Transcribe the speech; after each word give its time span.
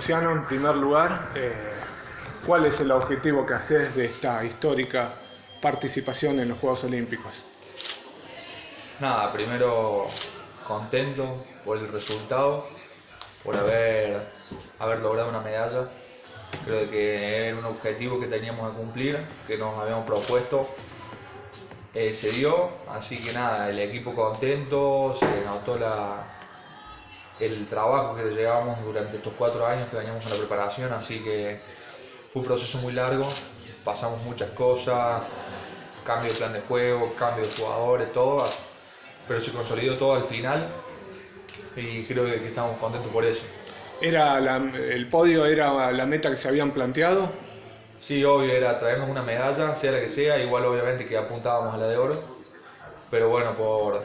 Luciano, 0.00 0.32
en 0.32 0.46
primer 0.46 0.76
lugar, 0.76 1.28
eh, 1.34 1.52
¿cuál 2.46 2.64
es 2.64 2.80
el 2.80 2.90
objetivo 2.90 3.44
que 3.44 3.52
haces 3.52 3.94
de 3.94 4.06
esta 4.06 4.42
histórica 4.42 5.12
participación 5.60 6.40
en 6.40 6.48
los 6.48 6.58
Juegos 6.58 6.84
Olímpicos? 6.84 7.44
Nada, 8.98 9.30
primero 9.30 10.08
contento 10.66 11.30
por 11.66 11.76
el 11.76 11.88
resultado, 11.88 12.66
por 13.44 13.54
haber, 13.58 14.26
haber 14.78 15.00
logrado 15.00 15.28
una 15.28 15.40
medalla. 15.40 15.90
Creo 16.64 16.90
que 16.90 17.48
era 17.48 17.58
un 17.58 17.66
objetivo 17.66 18.18
que 18.18 18.26
teníamos 18.26 18.70
que 18.70 18.76
cumplir, 18.78 19.18
que 19.46 19.58
nos 19.58 19.78
habíamos 19.78 20.06
propuesto. 20.06 20.66
Eh, 21.92 22.14
se 22.14 22.30
dio, 22.30 22.70
así 22.88 23.18
que 23.18 23.34
nada, 23.34 23.68
el 23.68 23.78
equipo 23.78 24.14
contento, 24.14 25.14
se 25.20 25.44
notó 25.44 25.76
la, 25.76 26.39
el 27.40 27.66
trabajo 27.66 28.16
que 28.16 28.30
llevábamos 28.30 28.82
durante 28.84 29.16
estos 29.16 29.32
cuatro 29.36 29.66
años 29.66 29.88
que 29.88 29.96
veníamos 29.96 30.24
en 30.26 30.32
la 30.32 30.36
preparación, 30.38 30.92
así 30.92 31.18
que 31.20 31.58
fue 32.32 32.42
un 32.42 32.48
proceso 32.48 32.78
muy 32.78 32.92
largo, 32.92 33.26
pasamos 33.84 34.22
muchas 34.22 34.50
cosas, 34.50 35.22
cambio 36.04 36.32
de 36.32 36.38
plan 36.38 36.52
de 36.52 36.60
juego, 36.60 37.12
cambio 37.18 37.44
de 37.44 37.50
jugadores, 37.50 38.12
todo, 38.12 38.46
pero 39.26 39.40
se 39.40 39.52
consolidó 39.52 39.96
todo 39.96 40.14
al 40.14 40.24
final 40.24 40.66
y 41.76 42.02
creo 42.04 42.24
que 42.24 42.48
estamos 42.48 42.76
contentos 42.78 43.12
por 43.12 43.24
eso. 43.24 43.42
¿Era 44.00 44.38
¿El 44.38 45.08
podio 45.08 45.44
era 45.46 45.92
la 45.92 46.06
meta 46.06 46.30
que 46.30 46.36
se 46.36 46.48
habían 46.48 46.72
planteado? 46.72 47.28
Sí, 48.00 48.24
obvio, 48.24 48.52
era 48.52 48.78
traernos 48.78 49.08
una 49.10 49.22
medalla, 49.22 49.74
sea 49.76 49.92
la 49.92 50.00
que 50.00 50.08
sea, 50.08 50.42
igual 50.42 50.64
obviamente 50.64 51.06
que 51.06 51.18
apuntábamos 51.18 51.74
a 51.74 51.76
la 51.76 51.86
de 51.86 51.98
oro, 51.98 52.14
pero 53.10 53.28
bueno, 53.28 53.54
por 53.54 54.02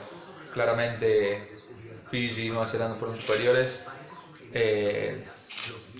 claramente 0.54 1.40
Fiji 2.10 2.48
y 2.48 2.50
Nueva 2.50 2.68
Zelanda 2.68 2.96
fueron 2.96 3.18
superiores. 3.18 3.80
Eh, 4.54 5.24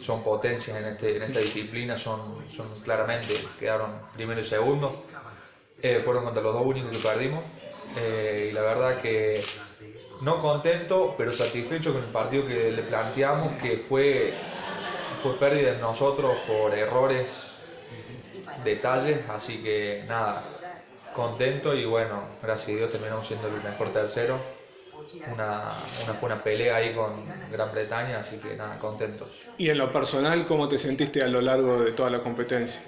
son 0.02 0.24
potencias 0.24 0.80
en, 0.80 0.88
este, 0.88 1.18
en 1.18 1.24
esta 1.24 1.40
disciplina, 1.40 1.98
son, 1.98 2.46
son 2.56 2.68
claramente, 2.84 3.34
quedaron 3.60 3.92
primero 4.14 4.40
y 4.40 4.46
segundo. 4.46 5.04
Eh, 5.82 6.02
fueron 6.06 6.24
contra 6.24 6.44
los 6.44 6.54
dos 6.54 6.66
únicos 6.66 6.92
que 6.92 7.00
perdimos. 7.00 7.44
Eh, 7.98 8.50
y 8.50 8.54
la 8.54 8.62
verdad 8.62 9.02
que 9.02 9.44
no 10.22 10.42
contento, 10.42 11.16
pero 11.18 11.34
satisfecho 11.34 11.94
con 11.94 12.04
el 12.04 12.10
partido 12.10 12.46
que 12.46 12.72
le 12.72 12.84
planteamos, 12.84 13.60
que 13.62 13.78
fue, 13.78 14.34
fue 15.22 15.38
pérdida 15.38 15.72
en 15.72 15.82
nosotros 15.82 16.36
por 16.48 16.74
errores, 16.74 17.52
detalles, 18.64 19.28
así 19.30 19.62
que 19.62 20.04
nada, 20.08 20.44
contento 21.14 21.74
y 21.74 21.86
bueno, 21.86 22.24
gracias 22.42 22.70
a 22.70 22.78
Dios 22.78 22.92
terminamos 22.92 23.28
siendo 23.28 23.48
el 23.48 23.62
mejor 23.62 23.92
tercero 23.92 24.40
una, 25.32 25.74
una 26.04 26.20
buena 26.20 26.36
pelea 26.38 26.78
ahí 26.78 26.94
con 26.94 27.14
Gran 27.52 27.72
Bretaña, 27.72 28.20
así 28.20 28.38
que 28.38 28.56
nada, 28.56 28.80
contentos. 28.80 29.30
¿Y 29.58 29.70
en 29.70 29.78
lo 29.78 29.92
personal, 29.92 30.46
cómo 30.46 30.68
te 30.68 30.78
sentiste 30.78 31.24
a 31.24 31.28
lo 31.28 31.42
largo 31.42 31.82
de 31.82 31.92
toda 31.92 32.10
la 32.10 32.20
competencia? 32.20 32.82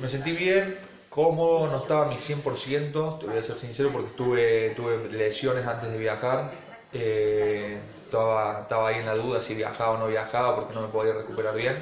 Me 0.00 0.08
sentí 0.08 0.32
bien, 0.32 0.76
cómodo, 1.10 1.68
no 1.68 1.78
estaba 1.78 2.06
a 2.06 2.08
mi 2.08 2.16
100%, 2.16 3.18
te 3.18 3.26
voy 3.26 3.38
a 3.38 3.42
ser 3.42 3.56
sincero, 3.56 3.90
porque 3.92 4.10
tuve, 4.10 4.70
tuve 4.70 5.08
lesiones 5.10 5.66
antes 5.66 5.90
de 5.90 5.98
viajar. 5.98 6.50
Eh, 6.92 7.78
estaba, 8.04 8.60
estaba 8.62 8.88
ahí 8.88 8.96
en 8.96 9.06
la 9.06 9.14
duda 9.14 9.42
si 9.42 9.54
viajaba 9.54 9.90
o 9.92 9.98
no 9.98 10.06
viajaba 10.06 10.56
porque 10.56 10.74
no 10.74 10.82
me 10.82 10.88
podía 10.88 11.12
recuperar 11.12 11.54
bien. 11.54 11.76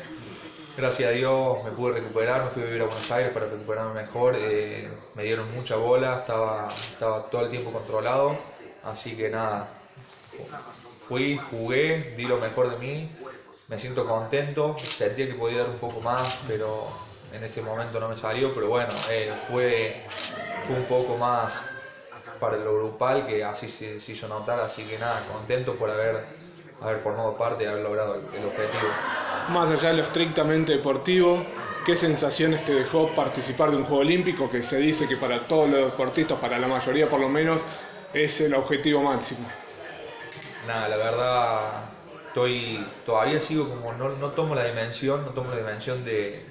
Gracias 0.77 1.09
a 1.09 1.13
Dios 1.13 1.65
me 1.65 1.71
pude 1.71 1.93
recuperar, 1.95 2.45
me 2.45 2.51
fui 2.51 2.63
a 2.63 2.67
vivir 2.67 2.83
a 2.83 2.87
Buenos 2.87 3.11
Aires 3.11 3.33
para 3.33 3.47
recuperarme 3.47 3.95
mejor. 3.95 4.35
Eh, 4.37 4.89
me 5.15 5.25
dieron 5.25 5.53
mucha 5.55 5.77
bola, 5.77 6.19
estaba, 6.21 6.69
estaba 6.93 7.31
todo 7.31 7.43
el 7.43 7.51
tiempo 7.51 7.71
controlado. 7.73 8.37
Así 8.87 9.17
que 9.17 9.29
nada, 9.29 9.69
fui, 11.09 11.39
jugué, 11.51 12.15
di 12.17 12.25
lo 12.25 12.39
mejor 12.39 12.71
de 12.71 12.77
mí, 12.79 13.11
me 13.69 13.79
siento 13.79 14.07
contento, 14.07 14.77
sentía 14.79 15.27
que 15.27 15.35
podía 15.35 15.63
dar 15.63 15.71
un 15.71 15.79
poco 15.79 16.01
más, 16.01 16.39
pero 16.47 16.87
en 17.33 17.43
ese 17.43 17.63
momento 17.63 17.99
no 17.99 18.09
me 18.09 18.17
salió, 18.17 18.53
pero 18.55 18.69
bueno, 18.69 18.93
eh, 19.11 19.33
fue, 19.49 20.03
un 20.69 20.85
poco 20.85 21.17
más 21.17 21.63
para 22.41 22.59
lo 22.59 22.75
grupal 22.75 23.27
que 23.27 23.43
así 23.43 23.69
se, 23.69 23.97
hizo 23.97 24.29
notar, 24.29 24.61
así 24.61 24.83
que 24.85 24.99
nada, 24.99 25.21
contento 25.33 25.75
por 25.75 25.91
haber, 25.91 26.25
haber 26.81 26.99
formado 27.01 27.37
parte 27.37 27.65
y 27.65 27.67
haber 27.67 27.83
logrado 27.83 28.15
el, 28.15 28.39
el 28.39 28.47
objetivo. 28.47 28.93
Más 29.49 29.71
allá 29.71 29.91
de 29.91 29.95
lo 29.97 30.03
estrictamente 30.03 30.73
deportivo, 30.73 31.45
¿qué 31.85 31.97
sensaciones 31.97 32.65
te 32.65 32.73
dejó 32.73 33.09
participar 33.15 33.71
de 33.71 33.79
un 33.79 33.85
Juego 33.85 34.01
Olímpico 34.03 34.51
que 34.51 34.63
se 34.63 34.77
dice 34.77 35.09
que 35.09 35.17
para 35.17 35.47
todos 35.47 35.69
los 35.69 35.85
deportistas, 35.87 36.39
para 36.39 36.59
la 36.59 36.67
mayoría 36.69 37.09
por 37.09 37.21
lo 37.21 37.29
menos, 37.29 37.63
es 38.13 38.41
el 38.41 38.55
objetivo 38.55 39.03
máximo. 39.03 39.53
Nada, 40.61 40.89
la 40.89 40.97
verdad, 40.97 41.91
estoy, 42.29 43.03
todavía 43.05 43.41
sigo 43.41 43.69
como, 43.69 43.93
no, 43.93 44.17
no 44.17 44.33
tomo 44.35 44.55
la 44.55 44.65
dimensión, 44.65 45.25
no 45.25 45.33
tomo 45.35 45.51
la 45.51 45.59
dimensión 45.59 46.05
de, 46.05 46.51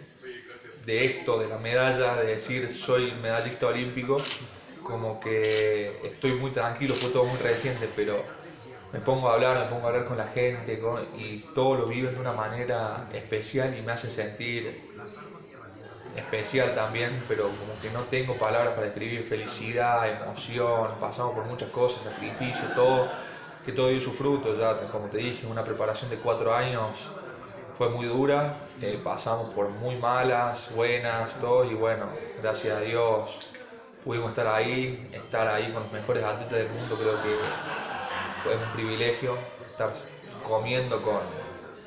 de 0.76 1.06
esto, 1.06 1.40
de 1.40 1.48
la 1.48 1.58
medalla, 1.58 2.16
de 2.18 2.28
decir 2.28 2.72
soy 2.72 3.14
medallista 3.16 3.68
olímpico, 3.68 4.38
como 4.82 5.20
que 5.20 6.00
estoy 6.08 6.34
muy 6.34 6.52
tranquilo, 6.52 6.98
fue 6.98 7.12
todo 7.12 7.26
muy 7.26 7.40
reciente, 7.40 7.88
pero 7.90 8.34
me 8.92 9.02
pongo 9.02 9.30
a 9.30 9.34
hablar, 9.36 9.60
me 9.60 9.66
pongo 9.66 9.88
a 9.88 9.90
hablar 9.92 10.06
con 10.06 10.18
la 10.18 10.28
gente 10.28 10.80
y 11.14 11.54
todo 11.54 11.76
lo 11.76 11.88
vivo 11.88 12.10
de 12.12 12.18
una 12.18 12.34
manera 12.34 13.10
especial 13.14 13.76
y 13.78 13.82
me 13.82 13.94
hace 13.94 14.10
sentir 14.10 14.84
especial 16.16 16.74
también, 16.74 17.24
pero 17.28 17.44
como 17.44 17.80
que 17.82 17.90
no 17.92 18.00
tengo 18.04 18.36
palabras 18.36 18.74
para 18.74 18.88
describir 18.88 19.24
felicidad, 19.24 20.10
emoción, 20.10 20.90
pasamos 21.00 21.34
por 21.34 21.46
muchas 21.46 21.70
cosas, 21.70 22.04
sacrificio, 22.04 22.68
todo, 22.76 23.08
que 23.66 23.72
todo 23.72 23.90
dio 23.90 24.02
su 24.02 24.14
fruto, 24.14 24.56
ya 24.58 24.78
como 24.92 25.08
te 25.08 25.18
dije, 25.18 25.46
una 25.48 25.64
preparación 25.64 26.10
de 26.10 26.18
cuatro 26.18 26.54
años 26.54 27.10
fue 27.78 27.90
muy 27.90 28.06
dura, 28.06 28.56
eh, 28.82 29.00
pasamos 29.04 29.50
por 29.50 29.70
muy 29.70 29.98
malas, 29.98 30.70
buenas, 30.74 31.34
todo, 31.42 31.66
y 31.66 31.74
bueno, 31.74 32.06
gracias 32.42 32.78
a 32.78 32.82
Dios 32.82 33.38
pudimos 34.04 34.30
estar 34.30 34.48
ahí, 34.48 35.08
estar 35.12 35.48
ahí 35.48 35.72
con 35.72 35.84
los 35.84 35.92
mejores 35.92 36.24
atletas 36.24 36.60
del 36.60 36.70
mundo, 36.70 36.96
creo 36.96 37.22
que 37.24 37.36
fue 38.44 38.56
un 38.56 38.72
privilegio 38.74 39.36
estar 39.66 39.92
comiendo 40.48 41.02
con 41.02 41.20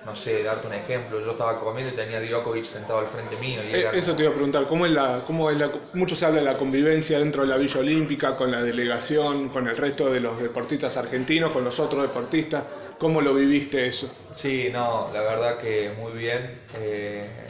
no 0.04 0.16
sé, 0.16 0.42
darte 0.42 0.66
un 0.66 0.74
ejemplo, 0.74 1.20
yo 1.20 1.32
estaba 1.32 1.60
comiendo 1.60 1.92
y 1.92 1.96
tenía 1.96 2.20
Djokovic 2.20 2.64
sentado 2.64 3.00
al 3.00 3.08
frente 3.08 3.36
mío. 3.36 3.62
Y 3.62 3.74
eh, 3.74 3.90
Eso 3.92 4.14
te 4.14 4.22
iba 4.22 4.30
a 4.30 4.34
preguntar, 4.34 4.66
¿cómo 4.66 4.86
es 4.86 4.92
la, 4.92 5.22
cómo 5.26 5.50
es 5.50 5.58
la, 5.58 5.70
mucho 5.92 6.16
se 6.16 6.24
habla 6.24 6.38
de 6.38 6.44
la 6.44 6.56
convivencia 6.56 7.18
dentro 7.18 7.42
de 7.42 7.48
la 7.48 7.56
Villa 7.56 7.80
Olímpica, 7.80 8.36
con 8.36 8.50
la 8.50 8.62
delegación, 8.62 9.48
con 9.50 9.68
el 9.68 9.76
resto 9.76 10.10
de 10.10 10.20
los 10.20 10.38
deportistas 10.38 10.96
argentinos, 10.96 11.50
con 11.52 11.64
los 11.64 11.78
otros 11.78 12.02
deportistas? 12.02 12.66
¿Cómo 12.98 13.20
lo 13.20 13.34
viviste 13.34 13.86
eso? 13.86 14.10
Sí, 14.30 14.70
no, 14.72 15.10
la 15.12 15.22
verdad 15.22 15.58
que 15.58 15.90
muy 15.90 16.12
bien. 16.12 16.62
Eh, 16.72 17.48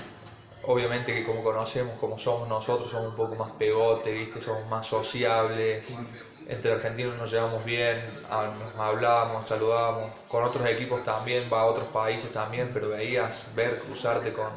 obviamente 0.63 1.15
que 1.15 1.25
como 1.25 1.43
conocemos, 1.43 1.99
como 1.99 2.19
somos 2.19 2.49
nosotros, 2.49 2.91
somos 2.91 3.11
un 3.11 3.17
poco 3.17 3.37
más 3.37 3.53
pegote, 3.53 4.13
¿viste? 4.13 4.41
Somos 4.41 4.67
más 4.69 4.87
sociables 4.87 5.87
entre 6.49 6.73
argentinos 6.73 7.17
nos 7.19 7.31
llevamos 7.31 7.65
bien, 7.65 8.03
nos 8.23 8.75
hablábamos, 8.77 9.49
saludábamos, 9.49 10.13
con 10.29 10.45
otros 10.45 10.67
equipos 10.67 11.05
también, 11.05 11.49
va 11.53 11.61
a 11.61 11.67
otros 11.67 11.89
países 11.89 12.33
también, 12.33 12.71
pero 12.73 12.89
veías 12.89 13.51
ver 13.55 13.79
cruzarte 13.81 14.33
con 14.33 14.49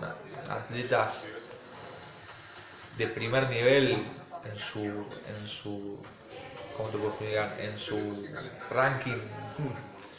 atletas 0.50 1.28
de 2.98 3.08
primer 3.08 3.50
nivel 3.50 4.06
en 4.44 4.58
su, 4.58 4.82
en 4.82 5.48
su 5.48 5.98
¿cómo 6.78 6.90
te 6.90 6.98
puedo 6.98 7.10
explicar? 7.10 7.58
En 7.60 7.78
su 7.78 8.00
ranking. 8.70 9.20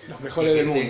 Los 0.08 0.20
mejores 0.20 0.54
del 0.54 0.66
mundo. 0.66 0.82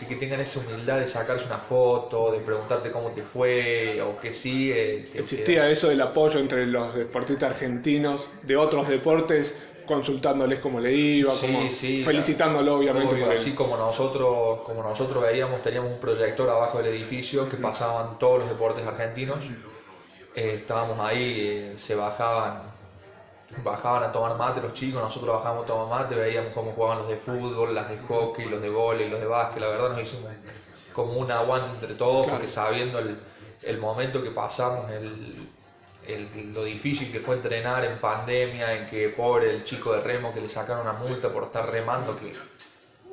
y 0.00 0.04
que 0.06 0.14
tengan 0.14 0.40
esa 0.40 0.60
humildad 0.60 1.00
de 1.00 1.08
sacarse 1.08 1.44
una 1.46 1.58
foto, 1.58 2.30
de 2.30 2.38
preguntarte 2.38 2.92
cómo 2.92 3.10
te 3.10 3.22
fue 3.22 4.00
o 4.00 4.16
qué 4.20 4.32
sigue. 4.32 5.08
Existía 5.12 5.68
eso 5.68 5.88
del 5.88 6.00
apoyo 6.00 6.38
entre 6.38 6.64
los 6.66 6.94
deportistas 6.94 7.50
argentinos 7.50 8.28
de 8.44 8.56
otros 8.56 8.86
deportes 8.86 9.56
consultándoles 9.88 10.60
cómo 10.60 10.78
le 10.78 10.92
iba, 10.92 11.32
felicitándolo 11.32 12.76
obviamente. 12.76 13.24
así 13.24 13.52
como 13.52 13.76
nosotros, 13.76 14.60
como 14.60 14.82
nosotros 14.82 15.22
veíamos, 15.22 15.62
teníamos 15.62 15.92
un 15.92 15.98
proyector 15.98 16.48
abajo 16.48 16.78
del 16.78 16.94
edificio 16.94 17.48
que 17.48 17.56
pasaban 17.56 18.18
todos 18.18 18.40
los 18.40 18.48
deportes 18.48 18.86
argentinos. 18.86 19.38
Eh, 20.34 20.54
estábamos 20.56 21.00
ahí, 21.00 21.36
eh, 21.40 21.74
se 21.78 21.96
bajaban, 21.96 22.62
bajaban 23.64 24.04
a 24.04 24.12
tomar 24.12 24.36
mate 24.36 24.60
los 24.60 24.74
chicos, 24.74 25.02
nosotros 25.02 25.34
bajábamos 25.34 25.64
a 25.64 25.66
tomar 25.66 26.02
mate, 26.02 26.14
veíamos 26.14 26.52
cómo 26.52 26.70
jugaban 26.72 26.98
los 26.98 27.08
de 27.08 27.16
fútbol, 27.16 27.74
las 27.74 27.88
de 27.88 27.98
hockey, 27.98 28.44
los 28.44 28.60
de 28.62 28.70
vóley, 28.70 29.08
los 29.08 29.18
de 29.18 29.26
básquet, 29.26 29.60
la 29.60 29.68
verdad 29.68 29.90
nos 29.90 30.02
hicimos 30.02 30.30
como 30.92 31.14
un 31.14 31.30
aguante 31.32 31.70
entre 31.74 31.94
todos, 31.94 32.26
porque 32.26 32.46
sabiendo 32.46 32.98
el, 32.98 33.18
el 33.62 33.78
momento 33.78 34.22
que 34.22 34.30
pasamos, 34.30 34.90
el, 34.90 35.48
lo 36.52 36.64
difícil 36.64 37.12
que 37.12 37.20
fue 37.20 37.34
entrenar 37.36 37.84
en 37.84 37.98
pandemia, 37.98 38.74
en 38.74 38.86
que 38.86 39.10
pobre 39.10 39.54
el 39.54 39.64
chico 39.64 39.92
de 39.92 40.00
remo 40.00 40.32
que 40.32 40.40
le 40.40 40.48
sacaron 40.48 40.82
una 40.82 40.94
multa 40.94 41.30
por 41.30 41.44
estar 41.44 41.70
remando, 41.70 42.16
que 42.16 42.34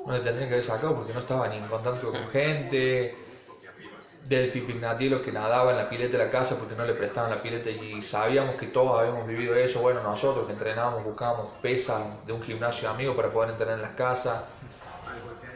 no 0.06 0.12
le 0.12 0.20
tendrían 0.20 0.48
que 0.48 0.54
haber 0.54 0.64
sacado 0.64 0.94
porque 0.96 1.12
no 1.12 1.20
estaba 1.20 1.48
ni 1.48 1.58
en 1.58 1.66
contacto 1.66 2.10
con 2.10 2.28
gente. 2.28 3.14
Delphi 4.28 4.60
Pignatielo 4.60 5.22
que 5.22 5.30
nadaba 5.30 5.70
en 5.70 5.76
la 5.76 5.88
pileta 5.88 6.16
de 6.16 6.24
la 6.24 6.30
casa 6.30 6.58
porque 6.58 6.74
no 6.74 6.84
le 6.84 6.94
prestaban 6.94 7.30
la 7.30 7.40
pileta 7.40 7.70
y 7.70 8.02
sabíamos 8.02 8.56
que 8.56 8.66
todos 8.66 8.98
habíamos 8.98 9.26
vivido 9.26 9.54
eso. 9.54 9.80
Bueno, 9.80 10.02
nosotros 10.02 10.46
que 10.46 10.52
entrenábamos 10.52 11.04
buscábamos 11.04 11.50
pesas 11.60 12.24
de 12.26 12.32
un 12.32 12.42
gimnasio 12.42 12.88
amigo 12.88 13.14
para 13.14 13.30
poder 13.30 13.50
entrenar 13.50 13.76
en 13.76 13.82
las 13.82 13.92
casas. 13.92 14.42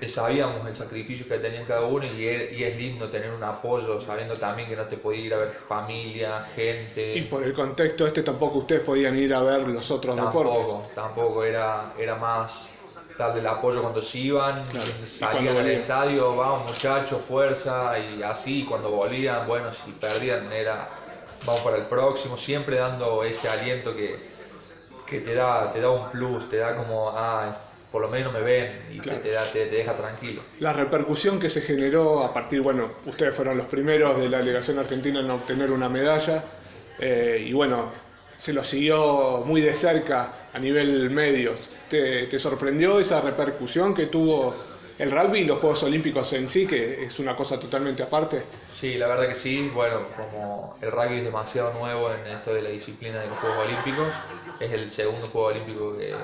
Sabíamos 0.08 0.66
el 0.66 0.74
sacrificio 0.74 1.28
que 1.28 1.38
tenían 1.38 1.64
cada 1.64 1.82
uno 1.82 2.06
y 2.06 2.26
es, 2.26 2.52
y 2.52 2.64
es, 2.64 2.76
lindo 2.76 3.08
tener 3.08 3.30
un 3.30 3.42
apoyo 3.42 4.00
sabiendo 4.00 4.34
también 4.36 4.68
que 4.68 4.76
no 4.76 4.84
te 4.84 4.96
podía 4.96 5.20
ir 5.20 5.34
a 5.34 5.38
ver 5.38 5.48
familia, 5.48 6.44
gente. 6.54 7.18
Y 7.18 7.22
por 7.22 7.42
el 7.42 7.52
contexto 7.52 8.06
este 8.06 8.22
tampoco 8.22 8.60
ustedes 8.60 8.82
podían 8.82 9.16
ir 9.16 9.34
a 9.34 9.42
ver 9.42 9.68
los 9.68 9.90
otros 9.90 10.16
tampoco, 10.16 10.54
deportes. 10.54 10.94
Tampoco, 10.94 11.44
era, 11.44 11.92
era 11.98 12.14
más 12.16 12.74
darle 13.18 13.40
el 13.40 13.46
apoyo 13.46 13.82
cuando 13.82 14.00
se 14.00 14.18
iban, 14.18 14.64
salían 15.04 15.58
al 15.58 15.68
estadio, 15.68 16.34
vamos 16.34 16.68
muchachos, 16.68 17.20
fuerza 17.28 17.98
y 17.98 18.22
así, 18.22 18.64
cuando 18.64 18.90
volvían, 18.90 19.46
bueno, 19.46 19.70
si 19.74 19.92
perdían 19.92 20.50
era 20.50 20.88
vamos 21.44 21.60
para 21.62 21.76
el 21.76 21.86
próximo, 21.86 22.36
siempre 22.36 22.76
dando 22.76 23.24
ese 23.24 23.48
aliento 23.48 23.94
que, 23.94 24.18
que 25.06 25.20
te, 25.20 25.34
da, 25.34 25.72
te 25.72 25.80
da 25.80 25.90
un 25.90 26.10
plus, 26.10 26.48
te 26.48 26.58
da 26.58 26.76
como, 26.76 27.10
ah, 27.14 27.56
por 27.90 28.02
lo 28.02 28.08
menos 28.08 28.32
me 28.32 28.40
ven 28.40 28.82
y 28.90 28.98
te, 29.00 29.10
te, 29.10 29.66
deja 29.66 29.96
tranquilo. 29.96 30.42
La 30.60 30.72
repercusión 30.72 31.40
que 31.40 31.50
se 31.50 31.60
generó 31.60 32.22
a 32.24 32.32
partir, 32.32 32.60
bueno, 32.60 32.88
ustedes 33.06 33.34
fueron 33.34 33.58
los 33.58 33.66
primeros 33.66 34.18
de 34.18 34.28
la 34.28 34.38
delegación 34.38 34.78
argentina 34.78 35.20
en 35.20 35.30
obtener 35.30 35.72
una 35.72 35.88
medalla 35.88 36.44
eh, 36.98 37.44
y 37.46 37.52
bueno, 37.52 37.90
se 38.36 38.52
lo 38.52 38.62
siguió 38.62 39.42
muy 39.44 39.60
de 39.60 39.74
cerca 39.74 40.32
a 40.52 40.58
nivel 40.58 41.10
medios. 41.10 41.58
¿Te, 41.88 42.26
¿Te, 42.26 42.38
sorprendió 42.38 43.00
esa 43.00 43.20
repercusión 43.20 43.92
que 43.92 44.06
tuvo 44.06 44.54
el 45.00 45.10
rugby 45.10 45.40
y 45.40 45.44
los 45.46 45.58
Juegos 45.60 45.82
Olímpicos 45.82 46.30
en 46.34 46.46
sí, 46.46 46.66
que 46.66 47.06
es 47.06 47.18
una 47.18 47.34
cosa 47.34 47.58
totalmente 47.58 48.02
aparte? 48.02 48.42
Sí, 48.70 48.98
la 48.98 49.08
verdad 49.08 49.28
que 49.28 49.34
sí. 49.34 49.70
Bueno, 49.72 50.08
como 50.14 50.76
el 50.82 50.92
rugby 50.92 51.18
es 51.18 51.24
demasiado 51.24 51.72
nuevo 51.72 52.12
en 52.12 52.26
esto 52.26 52.52
de 52.52 52.60
la 52.60 52.68
disciplina 52.68 53.18
de 53.18 53.28
los 53.28 53.38
Juegos 53.38 53.64
Olímpicos, 53.64 54.08
es 54.60 54.70
el 54.70 54.90
segundo 54.90 55.26
Juego 55.28 55.46
Olímpico 55.48 55.96
que, 55.96 56.14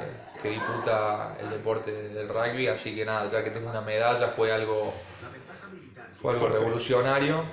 que 0.43 0.51
disputa 0.51 1.39
el 1.41 1.49
deporte 1.49 1.91
del 1.91 2.29
rugby, 2.29 2.69
así 2.69 2.95
que 2.95 3.07
nada, 3.07 3.31
ya 3.33 3.43
que 3.43 3.51
tengo 3.51 3.71
una 3.71 3.81
medalla 3.81 4.29
fue 4.29 4.53
algo, 4.53 4.93
fue 6.21 6.35
algo 6.35 6.49
revolucionario 6.49 7.45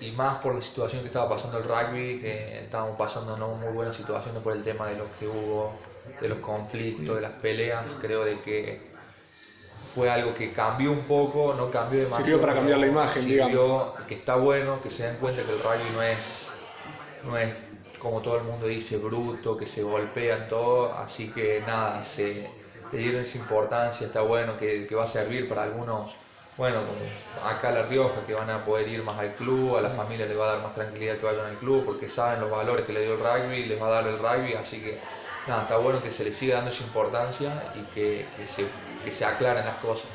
y 0.00 0.12
más 0.12 0.38
por 0.38 0.54
la 0.54 0.62
situación 0.62 1.02
que 1.02 1.08
estaba 1.08 1.28
pasando 1.28 1.58
el 1.58 1.64
rugby, 1.64 2.18
que 2.18 2.44
estábamos 2.44 2.96
pasando 2.96 3.36
no 3.36 3.56
muy 3.56 3.74
buenas 3.74 3.94
situaciones 3.94 4.40
por 4.40 4.56
el 4.56 4.64
tema 4.64 4.88
de 4.88 4.96
lo 4.96 5.04
que 5.18 5.28
hubo, 5.28 5.74
de 6.18 6.30
los 6.30 6.38
conflictos, 6.38 7.14
de 7.14 7.20
las 7.20 7.32
peleas, 7.32 7.84
creo 8.00 8.24
de 8.24 8.40
que 8.40 8.91
fue 9.94 10.10
algo 10.10 10.34
que 10.34 10.52
cambió 10.52 10.92
un 10.92 11.02
poco, 11.02 11.54
no 11.54 11.70
cambió 11.70 12.00
demasiado. 12.00 12.24
Sirvió 12.24 12.40
para 12.40 12.54
cambiar 12.54 12.78
la 12.78 12.86
imagen, 12.86 13.22
sirvió 13.22 13.46
digamos. 13.46 14.00
Que 14.08 14.14
está 14.14 14.36
bueno, 14.36 14.80
que 14.80 14.90
se 14.90 15.04
den 15.04 15.16
cuenta 15.16 15.44
que 15.44 15.52
el 15.52 15.62
rugby 15.62 15.90
no 15.94 16.02
es, 16.02 16.50
no 17.24 17.36
es 17.36 17.54
como 17.98 18.20
todo 18.20 18.36
el 18.36 18.42
mundo 18.42 18.66
dice, 18.66 18.96
bruto, 18.96 19.56
que 19.56 19.66
se 19.66 19.82
golpean 19.84 20.48
todo, 20.48 20.92
así 20.92 21.28
que 21.28 21.62
nada, 21.64 22.04
se 22.04 22.50
le 22.90 22.98
dieron 22.98 23.22
esa 23.22 23.38
importancia, 23.38 24.08
está 24.08 24.22
bueno, 24.22 24.58
que, 24.58 24.88
que 24.88 24.94
va 24.96 25.04
a 25.04 25.06
servir 25.06 25.48
para 25.48 25.62
algunos, 25.62 26.12
bueno, 26.56 26.80
como 26.80 27.48
acá 27.48 27.70
La 27.70 27.84
Rioja, 27.84 28.26
que 28.26 28.34
van 28.34 28.50
a 28.50 28.64
poder 28.64 28.88
ir 28.88 29.04
más 29.04 29.20
al 29.20 29.36
club, 29.36 29.76
a 29.76 29.82
las 29.82 29.94
familias 29.94 30.28
les 30.28 30.38
va 30.38 30.44
a 30.44 30.52
dar 30.54 30.62
más 30.62 30.74
tranquilidad 30.74 31.16
que 31.16 31.26
vayan 31.26 31.46
al 31.46 31.56
club, 31.58 31.84
porque 31.84 32.08
saben 32.08 32.40
los 32.40 32.50
valores 32.50 32.84
que 32.84 32.92
le 32.92 33.02
dio 33.02 33.14
el 33.14 33.20
rugby, 33.20 33.66
les 33.66 33.80
va 33.80 33.86
a 33.86 33.90
dar 33.90 34.06
el 34.08 34.18
rugby, 34.18 34.54
así 34.54 34.80
que 34.80 34.98
nada, 35.46 35.62
está 35.62 35.76
bueno 35.78 36.02
que 36.02 36.10
se 36.10 36.24
le 36.24 36.32
siga 36.32 36.56
dando 36.56 36.70
esa 36.70 36.84
importancia 36.84 37.72
y 37.74 37.82
que, 37.94 38.26
que 38.36 38.46
se 38.46 38.66
que 39.02 39.12
se 39.12 39.24
aclaren 39.24 39.64
las 39.64 39.76
cosas. 39.76 40.10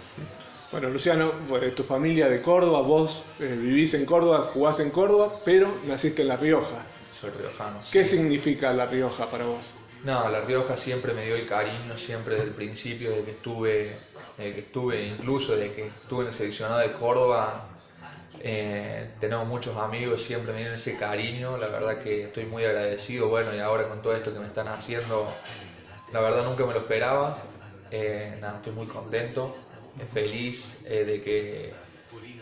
Bueno, 0.71 0.89
Luciano, 0.89 1.31
eh, 1.61 1.73
tu 1.75 1.83
familia 1.83 2.27
de 2.27 2.41
Córdoba, 2.41 2.81
vos 2.81 3.23
eh, 3.39 3.57
vivís 3.59 3.93
en 3.93 4.05
Córdoba, 4.05 4.49
jugás 4.53 4.79
en 4.79 4.89
Córdoba, 4.89 5.31
pero 5.45 5.77
naciste 5.85 6.23
en 6.23 6.27
La 6.27 6.37
Rioja. 6.37 6.83
Soy 7.11 7.31
riojano. 7.31 7.79
¿Qué 7.91 8.03
significa 8.03 8.73
La 8.73 8.85
Rioja 8.85 9.29
para 9.29 9.45
vos? 9.45 9.75
No, 10.03 10.29
La 10.29 10.41
Rioja 10.41 10.77
siempre 10.77 11.13
me 11.13 11.25
dio 11.25 11.35
el 11.35 11.45
cariño, 11.45 11.97
siempre 11.97 12.35
desde 12.35 12.47
el 12.49 12.53
principio, 12.53 13.09
desde 13.09 13.23
que 13.23 13.31
estuve, 13.31 13.95
que 14.37 14.59
estuve 14.59 15.07
incluso 15.07 15.55
desde 15.55 15.73
que 15.73 15.87
estuve 15.87 16.23
en 16.23 16.27
el 16.27 16.33
seleccionado 16.33 16.79
de 16.79 16.91
Córdoba, 16.93 17.69
eh, 18.41 18.86
tenemos 19.19 19.47
muchos 19.47 19.77
amigos, 19.77 20.23
siempre 20.23 20.53
me 20.53 20.59
dieron 20.59 20.75
ese 20.75 20.97
cariño, 20.97 21.57
la 21.57 21.67
verdad 21.67 21.97
que 22.01 22.23
estoy 22.23 22.45
muy 22.45 22.65
agradecido, 22.65 23.27
bueno, 23.27 23.53
y 23.55 23.59
ahora 23.59 23.87
con 23.87 24.01
todo 24.01 24.13
esto 24.13 24.33
que 24.33 24.39
me 24.39 24.47
están 24.47 24.67
haciendo, 24.67 25.27
la 26.11 26.21
verdad 26.21 26.43
nunca 26.43 26.65
me 26.65 26.73
lo 26.73 26.79
esperaba, 26.79 27.37
eh, 27.91 28.37
nada, 28.39 28.57
estoy 28.57 28.73
muy 28.73 28.87
contento, 28.87 29.55
feliz 30.13 30.77
eh, 30.85 31.03
de 31.03 31.21
que 31.21 31.73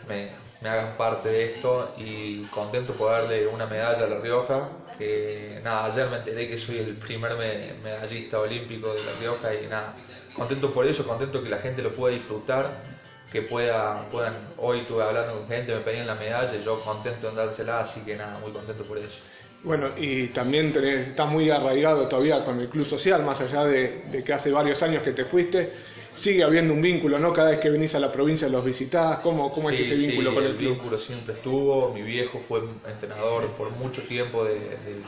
me, 0.08 0.28
me, 0.62 0.70
hagan 0.70 0.98
parte 0.98 1.30
de 1.30 1.46
esto 1.46 1.88
y 1.98 2.44
contento 2.46 2.96
por 2.96 3.12
darle 3.12 3.48
una 3.48 3.66
medalla 3.66 4.06
a 4.06 4.08
La 4.08 4.20
Rioja. 4.20 4.70
Que 4.98 5.60
nada, 5.62 5.86
ayer 5.86 6.10
me 6.10 6.18
enteré 6.18 6.48
que 6.48 6.58
soy 6.58 6.78
el 6.80 6.96
primer 6.96 7.36
medallista 7.36 8.40
olímpico 8.40 8.94
de 8.94 9.04
La 9.04 9.12
Rioja 9.20 9.54
y 9.54 9.68
nada, 9.68 9.94
contento 10.34 10.74
por 10.74 10.86
eso, 10.86 11.06
contento 11.06 11.44
que 11.44 11.50
la 11.50 11.58
gente 11.58 11.82
lo 11.82 11.92
pueda 11.92 12.14
disfrutar, 12.14 12.95
que 13.31 13.42
pueda, 13.42 14.07
puedan, 14.10 14.33
hoy 14.57 14.80
estuve 14.80 15.04
hablando 15.04 15.39
con 15.39 15.48
gente, 15.48 15.74
me 15.74 15.81
pedían 15.81 16.07
la 16.07 16.16
medalla 16.16 16.54
yo 16.63 16.80
contento 16.81 17.30
de 17.31 17.36
dársela, 17.36 17.81
así 17.81 18.01
que 18.01 18.16
nada, 18.16 18.39
muy 18.39 18.51
contento 18.51 18.83
por 18.83 18.98
eso. 18.98 19.19
Bueno, 19.63 19.89
y 19.98 20.27
también 20.27 20.72
tenés, 20.72 21.07
estás 21.07 21.27
muy 21.27 21.50
arraigado 21.50 22.07
todavía 22.07 22.44
con 22.44 22.60
el 22.60 22.69
club 22.69 22.86
social, 22.86 23.24
más 23.24 23.42
allá 23.42 23.66
de, 23.66 24.04
que 24.24 24.31
hace 24.31 24.51
varios 24.51 24.83
años 24.83 25.01
que 25.01 25.12
te 25.12 25.25
fuiste, 25.25 25.74
sigue 26.12 26.44
habiendo 26.44 26.72
un 26.72 26.83
vínculo, 26.83 27.18
¿no? 27.18 27.33
Cada 27.33 27.50
vez 27.50 27.60
que 27.60 27.72
venís 27.72 27.95
a 27.95 28.00
la 28.00 28.12
provincia 28.12 28.48
los 28.48 28.63
visitás, 28.63 29.19
¿cómo, 29.19 29.51
cómo 29.51 29.72
es 29.72 29.80
ese 29.80 29.95
vínculo 29.95 30.36
con 30.36 30.44
el, 30.44 30.56
club? 30.56 30.69
El 30.69 30.75
vínculo 30.75 31.00
siempre 31.00 31.33
estuvo, 31.33 31.92
mi 31.92 32.04
viejo 32.04 32.39
fue 32.48 32.62
entrenador 32.88 33.48
por 33.54 33.72
mucho 33.72 34.04
tiempo 34.04 34.45
del 34.45 34.60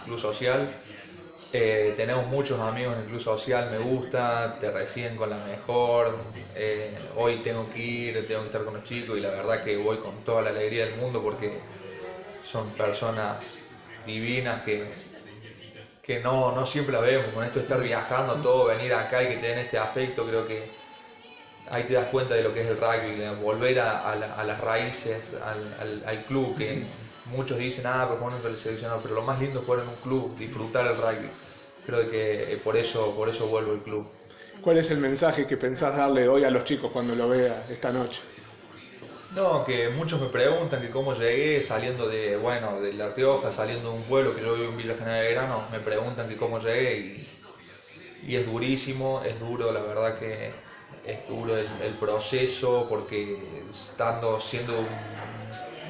club 0.05 0.19
social, 0.19 0.67
eh, 1.53 1.93
tenemos 1.95 2.27
muchos 2.27 2.59
amigos 2.59 2.93
en 2.95 3.03
el 3.03 3.05
club 3.07 3.21
social, 3.21 3.69
me 3.71 3.79
gusta, 3.79 4.57
te 4.59 4.69
reciben 4.71 5.15
con 5.15 5.29
la 5.29 5.37
mejor, 5.37 6.11
eh, 6.55 6.93
hoy 7.15 7.37
tengo 7.37 7.69
que 7.69 7.79
ir, 7.79 8.27
tengo 8.27 8.41
que 8.41 8.47
estar 8.47 8.63
con 8.63 8.73
los 8.73 8.83
chicos 8.83 9.17
y 9.17 9.21
la 9.21 9.29
verdad 9.29 9.63
que 9.63 9.77
voy 9.77 9.97
con 9.97 10.23
toda 10.23 10.41
la 10.41 10.49
alegría 10.49 10.85
del 10.85 10.95
mundo 10.95 11.21
porque 11.21 11.51
son 12.43 12.71
personas 12.71 13.57
divinas 14.05 14.61
que, 14.63 14.87
que 16.01 16.19
no, 16.19 16.51
no 16.51 16.65
siempre 16.65 16.93
la 16.93 17.01
vemos. 17.01 17.33
Con 17.33 17.43
esto 17.43 17.59
de 17.59 17.63
estar 17.63 17.81
viajando, 17.81 18.39
todo, 18.41 18.65
venir 18.65 18.93
acá 18.93 19.23
y 19.23 19.27
que 19.27 19.37
te 19.37 19.47
den 19.47 19.59
este 19.59 19.77
afecto, 19.77 20.25
creo 20.25 20.45
que 20.45 20.63
ahí 21.69 21.83
te 21.83 21.93
das 21.93 22.07
cuenta 22.07 22.33
de 22.33 22.41
lo 22.41 22.53
que 22.53 22.61
es 22.61 22.67
el 22.67 22.77
rugby, 22.77 23.19
volver 23.41 23.79
a, 23.79 24.15
las 24.15 24.59
raíces, 24.59 25.33
al, 25.33 26.23
club, 26.25 26.55
muchos 27.31 27.57
dicen, 27.57 27.85
ah, 27.87 28.05
pero 28.07 28.19
bueno, 28.19 28.37
el 28.45 28.57
seleccionado, 28.57 29.01
pero 29.01 29.15
lo 29.15 29.21
más 29.21 29.39
lindo 29.39 29.59
es 29.59 29.65
jugar 29.65 29.83
en 29.83 29.89
un 29.89 29.95
club, 29.95 30.37
disfrutar 30.37 30.87
el 30.87 30.97
rugby. 30.97 31.29
Creo 31.85 32.09
que 32.09 32.53
eh, 32.53 32.57
por 32.63 32.75
eso, 32.75 33.15
por 33.15 33.29
eso 33.29 33.47
vuelvo 33.47 33.71
al 33.73 33.81
club. 33.81 34.07
¿Cuál 34.61 34.77
es 34.77 34.91
el 34.91 34.97
mensaje 34.97 35.47
que 35.47 35.55
pensás 35.55 35.95
darle 35.95 36.27
hoy 36.27 36.43
a 36.43 36.51
los 36.51 36.63
chicos 36.63 36.91
cuando 36.91 37.15
lo 37.15 37.29
veas 37.29 37.69
esta 37.69 37.91
noche? 37.91 38.21
No, 39.35 39.63
que 39.65 39.89
muchos 39.89 40.19
me 40.19 40.27
preguntan 40.27 40.81
que 40.81 40.89
cómo 40.89 41.13
llegué 41.13 41.61
saliendo 41.61 42.07
de, 42.07 42.37
bueno, 42.37 42.79
de 42.81 42.93
La 42.93 43.09
Rioja, 43.09 43.53
saliendo 43.53 43.91
de 43.91 43.97
un 43.97 44.03
pueblo 44.03 44.35
que 44.35 44.41
yo 44.41 44.53
vivo 44.53 44.69
en 44.69 44.77
Villa 44.77 44.95
General 44.95 45.23
de 45.23 45.31
Grano, 45.31 45.63
me 45.71 45.79
preguntan 45.79 46.27
que 46.27 46.37
cómo 46.37 46.59
llegué 46.59 46.97
y, 46.97 47.27
y, 48.31 48.35
es 48.35 48.45
durísimo, 48.45 49.21
es 49.23 49.39
duro, 49.39 49.71
la 49.71 49.81
verdad 49.81 50.17
que 50.17 50.33
es 50.33 51.27
duro 51.27 51.55
el, 51.57 51.93
proceso 51.99 52.87
porque 52.89 53.63
estando, 53.69 54.39
siendo 54.39 54.73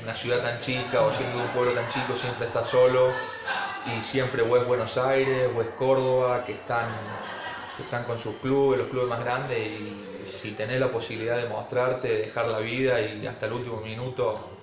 una 0.03 0.13
ciudad 0.13 0.41
tan 0.41 0.59
chica 0.59 1.01
o 1.01 1.13
siendo 1.13 1.39
un 1.39 1.47
pueblo 1.49 1.73
tan 1.73 1.89
chico 1.89 2.15
siempre 2.15 2.47
estás 2.47 2.69
solo 2.69 3.11
y 3.97 4.01
siempre 4.01 4.41
o 4.41 4.57
es 4.57 4.65
Buenos 4.65 4.97
Aires 4.97 5.49
o 5.55 5.61
es 5.61 5.69
Córdoba 5.69 6.43
que 6.45 6.53
están, 6.53 6.85
que 7.77 7.83
están 7.83 8.03
con 8.03 8.19
sus 8.19 8.35
clubes, 8.37 8.79
los 8.79 8.89
clubes 8.89 9.09
más 9.09 9.19
grandes 9.19 9.57
y 9.59 10.25
si 10.25 10.51
tenés 10.53 10.79
la 10.79 10.91
posibilidad 10.91 11.37
de 11.37 11.47
mostrarte, 11.49 12.07
dejar 12.09 12.47
la 12.47 12.59
vida 12.59 13.01
y 13.01 13.25
hasta 13.25 13.45
el 13.45 13.53
último 13.53 13.81
minuto 13.81 14.57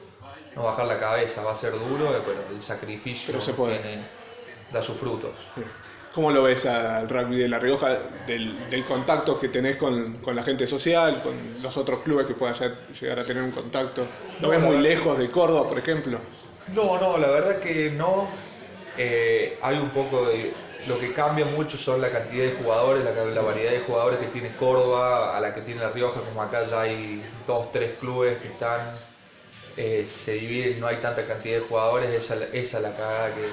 no 0.54 0.62
bajar 0.64 0.86
la 0.86 1.00
cabeza, 1.00 1.42
va 1.42 1.52
a 1.52 1.56
ser 1.56 1.72
duro, 1.72 2.22
pero 2.24 2.46
el 2.48 2.62
sacrificio 2.62 3.38
Tiene, 3.38 3.98
da 4.70 4.82
sus 4.82 4.98
frutos. 4.98 5.32
¿Cómo 6.14 6.30
lo 6.30 6.44
ves 6.44 6.64
al 6.66 7.08
rugby 7.08 7.38
de 7.38 7.48
La 7.48 7.58
Rioja, 7.58 7.98
del, 8.26 8.56
contacto 8.86 9.38
que 9.38 9.48
tenés 9.48 9.76
con, 9.76 10.04
la 10.34 10.42
gente 10.44 10.66
social, 10.66 11.20
con 11.22 11.34
los 11.60 11.76
otros 11.76 12.00
clubes 12.02 12.26
que 12.26 12.34
puedas 12.34 12.62
llegar 13.00 13.18
a 13.18 13.24
tener 13.24 13.42
un 13.42 13.50
contacto? 13.50 14.06
¿Lo 14.40 14.50
ves 14.50 14.60
muy 14.60 14.78
lejos 14.78 15.18
de 15.18 15.28
Córdoba, 15.28 15.66
por 15.66 15.78
ejemplo? 15.78 16.20
No, 16.72 17.00
no, 17.00 17.18
la 17.18 17.28
verdad 17.28 17.58
que 17.58 17.90
no. 17.90 18.28
Eh, 18.96 19.58
hay 19.60 19.76
un 19.76 19.90
poco 19.90 20.26
de, 20.26 20.54
lo 20.86 21.00
que 21.00 21.12
cambia 21.12 21.46
mucho 21.46 21.76
son 21.76 22.00
la 22.00 22.10
cantidad 22.10 22.44
de 22.44 22.52
jugadores, 22.52 23.04
la, 23.04 23.42
variedad 23.42 23.72
de 23.72 23.80
jugadores 23.80 24.18
que 24.18 24.26
tiene 24.26 24.50
Córdoba, 24.50 25.36
a 25.36 25.40
la 25.40 25.54
que 25.54 25.62
tiene 25.62 25.80
La 25.80 25.90
Rioja, 25.90 26.20
como 26.20 26.42
acá 26.42 26.64
ya 26.68 26.82
hay 26.82 27.24
dos, 27.46 27.72
tres 27.72 27.98
clubes 27.98 28.40
que 28.40 28.48
están, 28.48 28.80
eh, 29.76 30.06
se 30.08 30.32
dividen, 30.32 30.80
no 30.80 30.86
hay 30.86 30.96
tanta 30.96 31.26
cantidad 31.26 31.56
de 31.56 31.66
jugadores, 31.66 32.10
esa, 32.10 32.36
esa 32.52 32.76
es 32.76 32.82
la 32.82 32.96
cagada 32.96 33.34
que... 33.34 33.48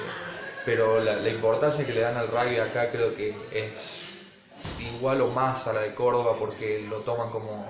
Pero 0.66 1.00
la, 1.00 1.28
importancia 1.28 1.86
que 1.86 1.94
le 1.94 2.02
dan 2.02 2.18
al 2.18 2.28
rugby 2.28 2.58
acá 2.58 2.92
creo 2.92 3.16
que 3.16 3.36
es 3.52 3.74
igual 4.80 5.22
o 5.22 5.30
más 5.30 5.66
a 5.66 5.74
la 5.74 5.82
de 5.82 5.96
Córdoba 5.96 6.36
porque 6.38 6.86
lo 6.88 7.00
toman 7.00 7.32
como 7.32 7.66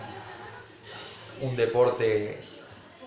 un 1.39 1.55
deporte 1.55 2.37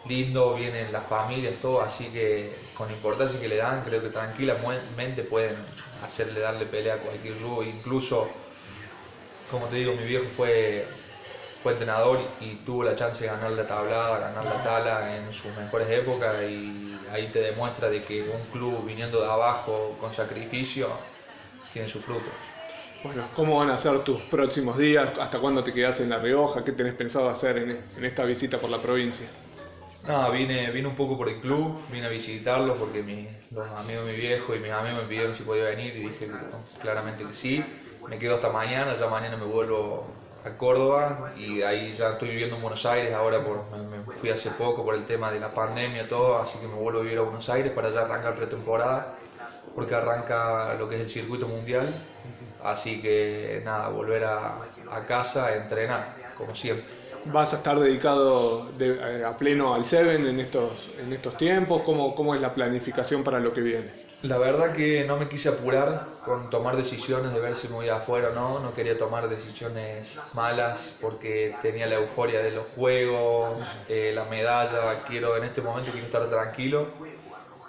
lindo, 0.07 0.55
vienen 0.55 0.93
las 0.93 1.07
familias, 1.07 1.57
todo, 1.61 1.81
así 1.81 2.07
que 2.09 2.55
con 2.77 2.89
la 2.89 2.95
importancia 2.95 3.41
que 3.41 3.49
le 3.49 3.57
dan, 3.57 3.83
creo 3.85 4.03
que 4.03 4.09
tranquilamente 4.09 5.23
pueden 5.23 5.57
hacerle 6.03 6.41
darle 6.41 6.67
pelea 6.67 6.95
a 6.95 6.99
cualquier 6.99 7.35
club, 7.35 7.63
incluso, 7.63 8.29
como 9.51 9.67
te 9.67 9.77
digo, 9.77 9.95
mi 9.95 10.05
viejo 10.05 10.27
fue, 10.37 10.85
fue 11.65 11.73
entrenador 11.73 12.37
y 12.41 12.65
tuvo 12.65 12.85
la 12.85 12.97
chance 12.97 13.25
de 13.25 13.31
ganar 13.31 13.53
la 13.53 13.67
tablada, 13.67 14.21
ganar 14.21 14.47
la 14.47 14.63
tala 14.63 15.17
en 15.17 15.33
sus 15.35 15.55
mejores 15.57 15.91
épocas 15.91 16.43
y 16.45 17.07
ahí 17.11 17.33
te 17.33 17.41
demuestra 17.41 17.91
de 17.91 18.05
que 18.05 18.23
un 18.31 18.51
club 18.51 18.87
viniendo 18.87 19.21
de 19.21 19.27
abajo 19.29 19.99
con 19.99 20.15
sacrificio 20.15 21.17
tiene 21.71 21.89
sus 21.89 22.05
frutos. 22.05 22.37
Bueno, 23.03 23.31
¿cómo 23.33 23.57
van 23.59 23.71
a 23.71 23.79
ser 23.79 24.03
tus 24.03 24.23
próximos 24.23 24.77
días? 24.79 25.13
¿Hasta 25.21 25.39
cuándo 25.39 25.63
te 25.63 25.73
quedas 25.73 26.01
en 26.01 26.09
La 26.09 26.19
Rioja? 26.19 26.65
¿Qué 26.65 26.73
tenés 26.73 26.95
pensado 26.95 27.29
hacer 27.29 27.59
en, 27.59 27.71
en 27.95 28.05
esta 28.05 28.25
visita 28.25 28.59
por 28.61 28.71
la 28.71 28.81
provincia? 28.81 29.31
No, 30.07 30.31
vine, 30.33 30.71
vine 30.71 30.89
un 30.89 30.97
poco 30.97 31.17
por 31.17 31.29
el 31.31 31.41
club, 31.41 31.87
vine 31.91 32.07
a 32.07 32.11
visitarlo 32.11 32.79
porque 32.79 33.03
mi, 33.03 33.27
los 33.51 33.71
amigos 33.71 34.05
de 34.05 34.13
mi 34.13 34.19
viejo 34.19 34.55
y 34.55 34.61
mis 34.61 34.71
amigos 34.71 35.03
me 35.03 35.09
pidieron 35.09 35.35
si 35.35 35.45
podía 35.45 35.65
venir 35.65 35.97
y 35.97 36.01
dije 36.01 36.27
que 36.29 36.47
claramente 36.79 37.27
que 37.27 37.33
sí. 37.33 37.81
Me 38.05 38.19
quedo 38.19 38.35
hasta 38.35 38.51
mañana, 38.51 38.95
ya 38.95 39.09
mañana 39.09 39.39
me 39.39 39.47
vuelvo 39.47 40.14
a 40.45 40.51
Córdoba 40.59 41.33
y 41.37 41.63
ahí 41.63 41.93
ya 41.95 42.11
estoy 42.11 42.29
viviendo 42.31 42.57
en 42.57 42.63
Buenos 42.63 42.85
Aires, 42.87 43.13
ahora 43.15 43.43
por, 43.43 43.65
me, 43.79 44.01
fui 44.03 44.31
hace 44.31 44.51
poco 44.51 44.85
por 44.85 44.95
el 44.95 45.05
tema 45.07 45.31
de 45.33 45.41
la 45.41 45.49
pandemia 45.49 46.09
todo, 46.09 46.39
así 46.39 46.59
que 46.59 46.69
me 46.69 46.75
vuelvo 46.75 47.01
a 47.01 47.03
vivir 47.03 47.19
a 47.19 47.23
Buenos 47.23 47.49
Aires 47.49 47.73
para 47.73 47.91
ya 47.91 48.03
arrancar 48.03 48.35
pretemporada, 48.35 49.07
porque 49.75 49.95
arranca 49.95 50.75
lo 50.75 50.89
que 50.89 50.97
es 50.97 51.01
el 51.03 51.09
circuito 51.11 51.49
mundial, 51.49 51.93
así 52.63 53.01
que 53.01 53.61
nada, 53.65 53.89
volver 53.89 54.25
a, 54.25 54.53
casa 55.07 55.47
a 55.47 55.55
entrenar, 55.55 56.05
como 56.35 56.55
siempre. 56.55 56.85
¿Vas 57.27 57.55
a 57.55 57.57
estar 57.57 57.79
dedicado 57.79 58.71
de- 58.73 59.25
a 59.25 59.33
pleno 59.37 59.73
al 59.73 59.85
Seven 59.85 60.27
en 60.27 60.41
estos, 60.41 60.91
en 60.99 61.13
estos 61.13 61.37
tiempos? 61.37 61.83
¿Cómo, 61.83 62.15
¿Cómo 62.15 62.35
es 62.35 62.41
la 62.41 62.51
planificación 62.51 63.23
para 63.25 63.41
lo 63.41 63.53
que 63.53 63.63
viene? 63.63 64.04
La 64.23 64.39
verdad 64.39 64.73
que 64.73 65.05
no 65.05 65.17
me 65.17 65.29
quise 65.29 65.49
apurar 65.49 66.01
con 66.21 66.49
tomar 66.49 66.77
decisiones 66.77 67.33
de 67.33 67.41
ver 67.41 67.55
si 67.57 67.69
me 67.69 67.75
voy 67.75 67.89
afuera 67.89 68.29
o 68.29 68.31
no, 68.33 68.59
no 68.59 68.73
quería 68.73 68.97
tomar 68.97 69.29
decisiones 69.29 70.27
malas 70.33 70.97
porque 70.99 71.55
tenía 71.61 71.87
la 71.87 71.97
euforia 71.97 72.41
de 72.41 72.51
los 72.51 72.65
juegos, 72.65 73.79
eh, 73.87 74.13
la 74.15 74.25
medalla, 74.25 74.97
quiero 75.03 75.37
en 75.37 75.45
este 75.45 75.61
momento 75.61 75.91
quiero 75.93 76.07
estar 76.07 76.27
tranquilo, 76.29 76.91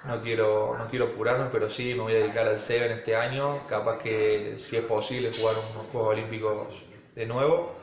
no 0.03 0.19
quiero, 0.21 0.75
no 0.77 0.87
quiero 0.87 1.05
apurarme, 1.05 1.47
pero 1.49 1.69
sí 1.69 1.95
me 1.95 2.03
voy 2.03 2.13
a 2.13 2.17
dedicar 2.17 2.47
al 2.47 2.59
Seven 2.59 2.91
este 2.91 3.15
año, 3.15 3.65
capaz 3.65 3.97
que 3.97 4.55
si 4.57 4.75
es 4.77 4.83
posible 4.83 5.29
jugar 5.29 5.57
unos 5.57 5.85
Juegos 5.87 6.09
Olímpicos 6.11 6.85
de 7.15 7.25
nuevo, 7.25 7.73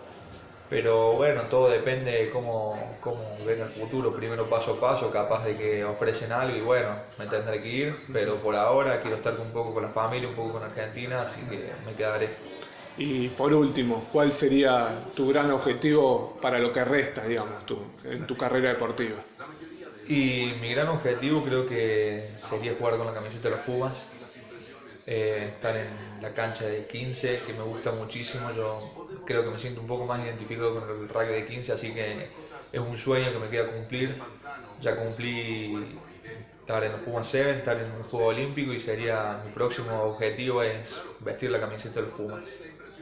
pero 0.72 1.14
bueno, 1.16 1.48
todo 1.50 1.68
depende 1.68 2.10
de 2.12 2.30
cómo, 2.30 2.98
cómo 3.02 3.44
venga 3.44 3.64
el 3.64 3.70
futuro, 3.70 4.14
primero 4.16 4.48
paso 4.48 4.72
a 4.74 4.80
paso, 4.80 5.10
capaz 5.10 5.44
de 5.44 5.56
que 5.56 5.84
ofrecen 5.84 6.32
algo 6.32 6.56
y 6.56 6.60
bueno, 6.62 6.98
me 7.18 7.26
tendré 7.26 7.60
que 7.62 7.68
ir, 7.68 8.08
pero 8.10 8.40
por 8.40 8.56
ahora 8.56 9.00
quiero 9.02 9.16
estar 9.18 9.38
un 9.38 9.52
poco 9.52 9.74
con 9.74 9.82
la 9.82 9.90
familia, 9.90 10.28
un 10.28 10.34
poco 10.34 10.52
con 10.52 10.64
Argentina, 10.64 11.22
así 11.22 11.46
que 11.48 11.76
me 11.84 11.94
quedaré. 11.94 12.30
Y 12.96 13.28
por 13.30 13.52
último, 13.54 14.08
¿cuál 14.10 14.32
sería 14.32 15.12
tu 15.14 15.28
gran 15.28 15.50
objetivo 15.50 16.38
para 16.40 16.58
lo 16.58 16.72
que 16.72 16.84
resta, 16.84 17.26
digamos, 17.26 17.64
tu- 17.66 17.96
en 18.04 18.26
tu 18.26 18.36
carrera 18.36 18.70
deportiva? 18.70 19.24
Y 20.04 20.54
mi 20.60 20.70
gran 20.70 20.88
objetivo 20.88 21.42
creo 21.44 21.66
que 21.66 22.34
sería 22.38 22.74
jugar 22.74 22.96
con 22.96 23.06
la 23.06 23.14
camiseta 23.14 23.48
de 23.48 23.56
los 23.56 23.64
Pumas, 23.64 24.10
eh, 25.06 25.44
estar 25.47 25.76
en 25.76 25.88
la 26.21 26.32
cancha 26.32 26.66
de 26.66 26.87
15, 26.87 27.42
que 27.47 27.52
me 27.52 27.62
gusta 27.62 27.92
muchísimo, 27.92 28.52
yo 28.52 29.21
creo 29.26 29.44
que 29.44 29.50
me 29.50 29.59
siento 29.59 29.80
un 29.80 29.87
poco 29.87 30.06
más 30.06 30.25
identificado 30.25 30.78
con 30.78 30.88
el 30.88 31.09
rugby 31.09 31.32
de 31.32 31.47
15, 31.47 31.73
así 31.73 31.92
que 31.92 32.28
es 32.73 32.80
un 32.80 32.97
sueño 32.97 33.32
que 33.32 33.38
me 33.38 33.49
queda 33.49 33.66
cumplir, 33.66 34.16
ya 34.80 34.97
cumplí 34.97 35.99
estar 36.61 36.85
en 36.85 36.92
los 36.92 37.00
Pumas 37.00 37.28
7, 37.28 37.50
estar 37.50 37.76
en 37.76 37.90
un 37.90 38.04
Juego 38.04 38.26
Olímpico 38.26 38.73
y 38.73 38.80
sería 38.80 39.42
mi 39.44 39.50
próximo 39.52 40.02
objetivo 40.04 40.62
es 40.62 41.00
vestir 41.21 41.50
la 41.50 41.61
camiseta 41.61 41.97
de 41.97 42.06
los 42.06 42.14
Pumas. 42.14 42.44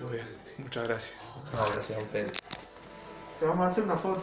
Muy 0.00 0.12
bien, 0.12 0.26
muchas 0.58 0.88
gracias. 0.88 1.18
No, 1.52 1.58
gracias 1.74 1.98
a 1.98 2.02
ustedes. 2.02 2.32
Te 3.38 3.46
vamos 3.46 3.66
a 3.66 3.68
hacer 3.68 3.84
una 3.84 3.96
foto. 3.96 4.18